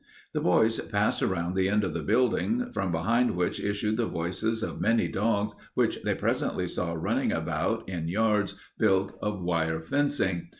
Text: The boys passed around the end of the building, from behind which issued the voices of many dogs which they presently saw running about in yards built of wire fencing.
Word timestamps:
The 0.33 0.41
boys 0.41 0.79
passed 0.79 1.21
around 1.21 1.53
the 1.53 1.69
end 1.69 1.83
of 1.83 1.93
the 1.93 2.01
building, 2.01 2.71
from 2.71 2.91
behind 2.91 3.35
which 3.35 3.59
issued 3.59 3.97
the 3.97 4.07
voices 4.07 4.63
of 4.63 4.81
many 4.81 5.07
dogs 5.07 5.53
which 5.75 6.01
they 6.01 6.15
presently 6.15 6.67
saw 6.67 6.93
running 6.93 7.31
about 7.31 7.87
in 7.87 8.07
yards 8.07 8.55
built 8.79 9.15
of 9.21 9.43
wire 9.43 9.79
fencing. 9.79 10.49